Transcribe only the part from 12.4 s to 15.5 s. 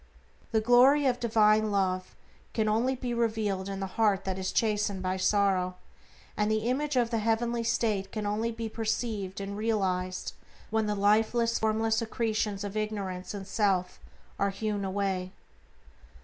of ignorance and self are hewn away.